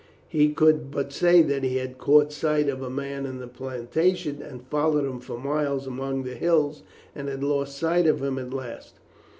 [0.29, 4.41] He could but say that he had caught sight of a man in the plantation
[4.41, 6.81] and followed him for miles among the hills,
[7.13, 8.95] and had lost sight of him at last.